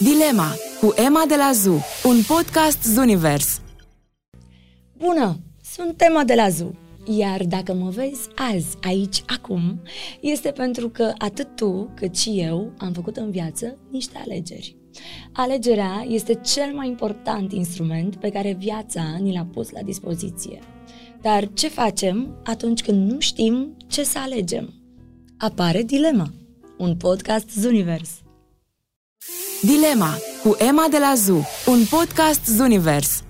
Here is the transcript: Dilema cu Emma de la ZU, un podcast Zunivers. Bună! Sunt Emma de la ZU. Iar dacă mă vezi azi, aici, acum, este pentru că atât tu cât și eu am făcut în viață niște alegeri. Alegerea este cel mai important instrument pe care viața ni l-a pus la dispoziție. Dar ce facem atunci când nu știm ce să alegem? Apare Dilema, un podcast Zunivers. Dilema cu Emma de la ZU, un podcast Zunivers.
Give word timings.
Dilema 0.00 0.54
cu 0.80 0.92
Emma 0.96 1.24
de 1.28 1.36
la 1.36 1.50
ZU, 1.52 1.80
un 2.04 2.22
podcast 2.26 2.82
Zunivers. 2.82 3.60
Bună! 4.96 5.38
Sunt 5.74 6.00
Emma 6.00 6.24
de 6.24 6.34
la 6.34 6.48
ZU. 6.48 6.74
Iar 7.04 7.44
dacă 7.44 7.74
mă 7.74 7.90
vezi 7.90 8.28
azi, 8.34 8.76
aici, 8.82 9.22
acum, 9.26 9.82
este 10.20 10.50
pentru 10.50 10.88
că 10.88 11.12
atât 11.18 11.56
tu 11.56 11.90
cât 11.94 12.16
și 12.16 12.40
eu 12.40 12.72
am 12.78 12.92
făcut 12.92 13.16
în 13.16 13.30
viață 13.30 13.78
niște 13.90 14.18
alegeri. 14.24 14.76
Alegerea 15.32 16.04
este 16.08 16.34
cel 16.34 16.72
mai 16.74 16.88
important 16.88 17.52
instrument 17.52 18.16
pe 18.16 18.30
care 18.30 18.56
viața 18.58 19.16
ni 19.20 19.32
l-a 19.32 19.46
pus 19.52 19.70
la 19.70 19.82
dispoziție. 19.82 20.58
Dar 21.20 21.48
ce 21.54 21.68
facem 21.68 22.40
atunci 22.44 22.82
când 22.82 23.10
nu 23.10 23.20
știm 23.20 23.76
ce 23.86 24.02
să 24.04 24.18
alegem? 24.18 24.74
Apare 25.38 25.82
Dilema, 25.82 26.32
un 26.78 26.96
podcast 26.96 27.50
Zunivers. 27.50 28.21
Dilema 29.62 30.18
cu 30.42 30.56
Emma 30.58 30.88
de 30.90 30.98
la 30.98 31.14
ZU, 31.14 31.44
un 31.66 31.84
podcast 31.90 32.46
Zunivers. 32.46 33.22